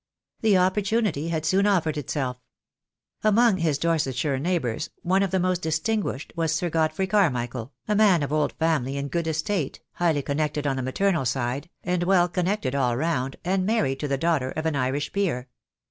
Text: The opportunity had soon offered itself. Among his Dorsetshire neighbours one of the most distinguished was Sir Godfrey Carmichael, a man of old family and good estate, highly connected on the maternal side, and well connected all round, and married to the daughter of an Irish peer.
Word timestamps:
The 0.41 0.57
opportunity 0.57 1.27
had 1.27 1.45
soon 1.45 1.67
offered 1.67 1.95
itself. 1.95 2.37
Among 3.23 3.57
his 3.57 3.77
Dorsetshire 3.77 4.39
neighbours 4.39 4.89
one 5.03 5.21
of 5.21 5.29
the 5.29 5.39
most 5.39 5.61
distinguished 5.61 6.33
was 6.35 6.51
Sir 6.55 6.71
Godfrey 6.71 7.05
Carmichael, 7.05 7.71
a 7.87 7.95
man 7.95 8.23
of 8.23 8.33
old 8.33 8.53
family 8.53 8.97
and 8.97 9.11
good 9.11 9.27
estate, 9.27 9.79
highly 9.91 10.23
connected 10.23 10.65
on 10.65 10.75
the 10.77 10.81
maternal 10.81 11.25
side, 11.25 11.69
and 11.83 12.01
well 12.01 12.27
connected 12.27 12.73
all 12.73 12.97
round, 12.97 13.35
and 13.45 13.63
married 13.63 13.99
to 13.99 14.07
the 14.07 14.17
daughter 14.17 14.49
of 14.49 14.65
an 14.65 14.75
Irish 14.75 15.13
peer. 15.13 15.47